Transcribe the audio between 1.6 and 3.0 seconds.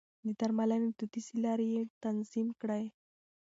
يې تنظيم کړې.